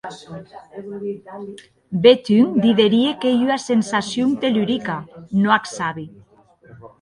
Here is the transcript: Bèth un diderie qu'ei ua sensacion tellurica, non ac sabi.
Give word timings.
Bèth 2.03 2.27
un 2.37 2.47
diderie 2.63 3.11
qu'ei 3.19 3.39
ua 3.47 3.57
sensacion 3.69 4.29
tellurica, 4.41 4.97
non 5.41 5.51
ac 5.57 5.65
sabi. 5.77 6.05